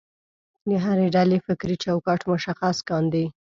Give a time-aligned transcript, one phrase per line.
[0.69, 3.25] د هرې ډلې فکري چوکاټ مشخص کاندي.